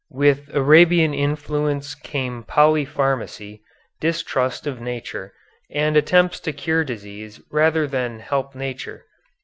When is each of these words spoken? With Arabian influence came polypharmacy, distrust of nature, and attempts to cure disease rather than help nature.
With 0.09 0.49
Arabian 0.55 1.13
influence 1.13 1.93
came 1.93 2.43
polypharmacy, 2.43 3.61
distrust 3.99 4.65
of 4.65 4.81
nature, 4.81 5.31
and 5.69 5.95
attempts 5.95 6.39
to 6.39 6.53
cure 6.53 6.83
disease 6.83 7.39
rather 7.51 7.85
than 7.85 8.17
help 8.19 8.55
nature. 8.55 9.05